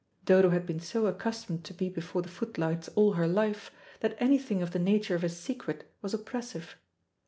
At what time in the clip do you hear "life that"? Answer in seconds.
3.27-4.17